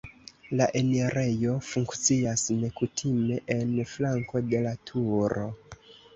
La 0.59 0.67
enirejo 0.77 1.51
funkcias 1.67 2.45
nekutime 2.63 3.39
en 3.59 3.75
flanko 3.93 4.43
de 4.51 4.65
la 4.67 4.75
turo. 4.91 5.47